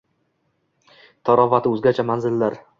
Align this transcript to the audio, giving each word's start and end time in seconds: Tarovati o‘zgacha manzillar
Tarovati 1.31 1.75
o‘zgacha 1.77 2.09
manzillar 2.11 2.63